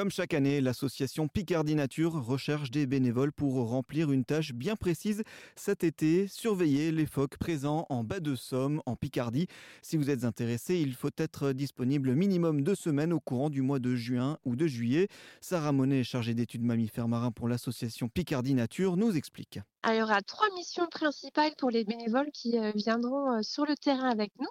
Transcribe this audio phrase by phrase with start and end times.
[0.00, 5.24] Comme chaque année, l'association Picardie Nature recherche des bénévoles pour remplir une tâche bien précise
[5.56, 9.46] cet été, surveiller les phoques présents en bas de Somme, en Picardie.
[9.82, 13.78] Si vous êtes intéressé, il faut être disponible minimum deux semaines au courant du mois
[13.78, 15.08] de juin ou de juillet.
[15.42, 19.58] Sarah Monet, chargée d'études mammifères marins pour l'association Picardie Nature, nous explique.
[19.86, 23.76] il y aura trois missions principales pour les bénévoles qui euh, viendront euh, sur le
[23.76, 24.48] terrain avec nous.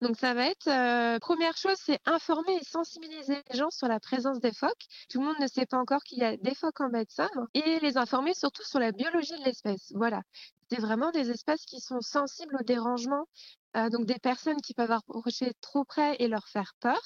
[0.00, 4.40] Donc ça va être, première chose, c'est informer et sensibiliser les gens sur la présence
[4.40, 4.86] des phoques.
[5.08, 7.10] Tout le monde ne sait pas encore qu'il y a des phoques en baie de
[7.10, 9.92] Somme et les informer surtout sur la biologie de l'espèce.
[9.94, 10.22] Voilà,
[10.70, 13.26] c'est vraiment des espèces qui sont sensibles au dérangement,
[13.74, 17.00] donc des personnes qui peuvent approcher trop près et leur faire peur.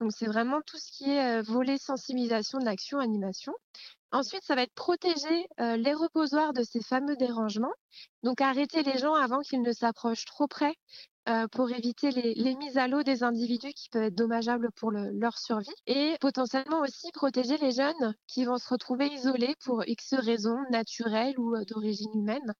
[0.00, 3.52] Donc c'est vraiment tout ce qui est euh, volet sensibilisation de l'action animation.
[4.12, 7.72] Ensuite, ça va être protéger euh, les reposoirs de ces fameux dérangements.
[8.24, 10.74] Donc arrêter les gens avant qu'ils ne s'approchent trop près
[11.28, 15.38] euh, pour éviter les, mises à l'eau des individus qui peuvent être dommageables pour leur
[15.38, 20.58] survie et potentiellement aussi protéger les jeunes qui vont se retrouver isolés pour X raisons
[20.70, 22.54] naturelles ou euh, d'origine humaine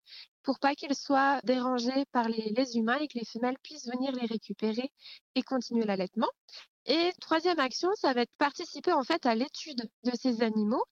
[0.45, 4.13] pour pas qu'ils soient dérangés par les, les humains et que les femelles puissent venir
[4.13, 4.93] les récupérer
[5.35, 6.31] et continuer l'allaitement.
[6.87, 10.83] Et troisième action, ça va être participer en fait à l'étude de ces animaux,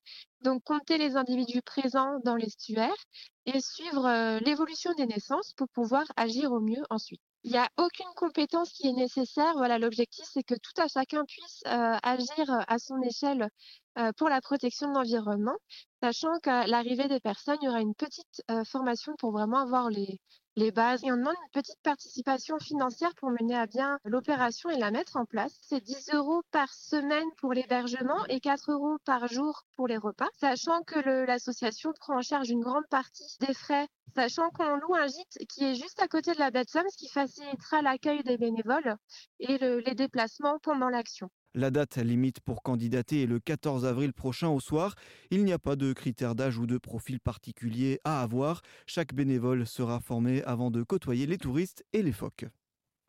[0.41, 2.95] donc compter les individus présents dans l'estuaire
[3.45, 7.21] et suivre euh, l'évolution des naissances pour pouvoir agir au mieux ensuite.
[7.43, 9.53] Il n'y a aucune compétence qui est nécessaire.
[9.55, 13.49] Voilà, l'objectif, c'est que tout à chacun puisse euh, agir à son échelle
[13.97, 15.55] euh, pour la protection de l'environnement,
[16.03, 20.19] sachant qu'à l'arrivée des personnes, il y aura une petite formation pour vraiment avoir les,
[20.59, 21.03] les bases.
[21.03, 25.17] Et on demande une petite participation financière pour mener à bien l'opération et la mettre
[25.17, 25.57] en place.
[25.61, 30.27] C'est 10 euros par semaine pour l'hébergement et 4 euros par jour pour les repas,
[30.39, 33.87] sachant que l'association prend en charge une grande partie des frais,
[34.19, 37.07] sachant qu'on loue un gîte qui est juste à côté de la Somme, ce qui
[37.07, 38.97] facilitera l'accueil des bénévoles
[39.39, 41.29] et les déplacements pendant l'action.
[41.55, 44.95] La date limite pour candidater est le 14 avril prochain au soir.
[45.31, 48.61] Il n'y a pas de critères d'âge ou de profil particulier à avoir.
[48.87, 52.45] Chaque bénévole sera formé avant de côtoyer les touristes et les phoques.